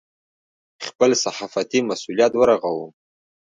[0.87, 2.87] خپل صحافتي مسوولیت ورغوو.